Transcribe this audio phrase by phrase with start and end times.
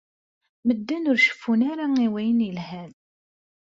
[0.67, 2.91] Medden ur ceffun ara i wayen yelhan.